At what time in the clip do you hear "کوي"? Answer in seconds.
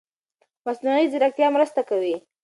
1.89-2.15